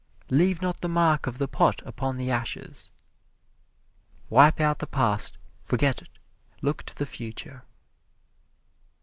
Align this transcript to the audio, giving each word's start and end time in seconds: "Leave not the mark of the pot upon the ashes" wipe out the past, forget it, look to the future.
"Leave 0.31 0.63
not 0.63 0.81
the 0.81 0.89
mark 0.89 1.27
of 1.27 1.37
the 1.37 1.47
pot 1.47 1.79
upon 1.85 2.17
the 2.17 2.31
ashes" 2.31 2.89
wipe 4.31 4.59
out 4.59 4.79
the 4.79 4.87
past, 4.87 5.37
forget 5.61 6.01
it, 6.01 6.09
look 6.63 6.81
to 6.81 6.95
the 6.95 7.05
future. 7.05 7.65